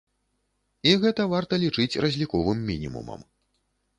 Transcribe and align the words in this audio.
І 0.91 0.93
гэта 1.03 1.25
варта 1.33 1.59
лічыць 1.65 1.99
разліковым 2.07 2.65
мінімумам. 2.73 3.21